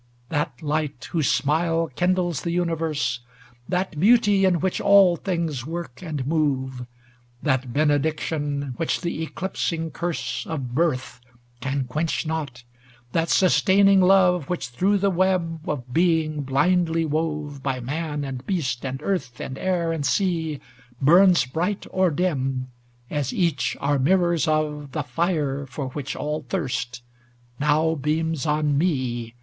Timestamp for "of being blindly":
15.69-17.05